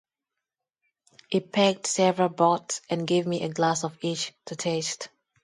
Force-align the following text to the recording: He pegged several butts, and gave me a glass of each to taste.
He 1.29 1.41
pegged 1.41 1.85
several 1.85 2.29
butts, 2.29 2.81
and 2.89 3.05
gave 3.05 3.27
me 3.27 3.43
a 3.43 3.49
glass 3.49 3.83
of 3.83 3.99
each 4.01 4.33
to 4.45 4.55
taste. 4.55 5.09